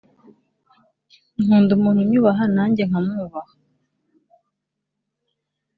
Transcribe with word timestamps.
Nkunda 1.41 1.71
umuntu 1.77 1.99
unyubaha 2.05 2.43
nanjye 2.55 2.83
nka 2.89 2.99
mwubaha 3.05 3.53